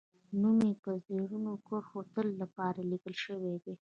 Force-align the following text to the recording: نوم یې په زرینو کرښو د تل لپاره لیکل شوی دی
نوم 0.39 0.57
یې 0.67 0.73
په 0.83 0.91
زرینو 1.05 1.53
کرښو 1.67 1.99
د 2.03 2.07
تل 2.15 2.27
لپاره 2.41 2.79
لیکل 2.91 3.13
شوی 3.23 3.55
دی 3.63 3.73